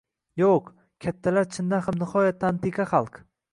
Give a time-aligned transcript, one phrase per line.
[0.41, 0.71] «Yo‘q,
[1.07, 3.25] kattalar chindan ham nihoyatda antiqa xalq»